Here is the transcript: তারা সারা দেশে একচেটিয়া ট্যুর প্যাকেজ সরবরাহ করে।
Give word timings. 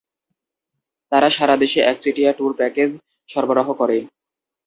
তারা 1.11 1.29
সারা 1.29 1.55
দেশে 1.57 1.79
একচেটিয়া 1.83 2.31
ট্যুর 2.33 2.51
প্যাকেজ 2.59 2.89
সরবরাহ 3.29 3.67
করে। 3.73 3.97